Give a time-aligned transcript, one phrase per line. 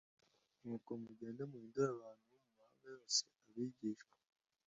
[0.63, 4.13] Nuko mugende muhindure abantu bo mu mahanga yose abigishwa